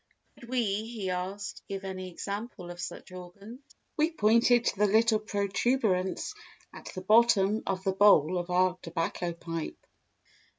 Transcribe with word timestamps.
Could 0.39 0.49
we, 0.49 0.63
he 0.65 1.11
asked, 1.11 1.61
give 1.67 1.83
any 1.85 2.09
example 2.09 2.71
of 2.71 2.79
such 2.81 3.11
organs? 3.11 3.59
We 3.97 4.09
pointed 4.09 4.65
to 4.65 4.77
the 4.79 4.87
little 4.87 5.19
protuberance 5.19 6.33
at 6.73 6.85
the 6.95 7.01
bottom 7.01 7.61
of 7.67 7.83
the 7.83 7.91
bowl 7.93 8.39
of 8.39 8.49
our 8.49 8.79
tobacco 8.81 9.31
pipe. 9.33 9.85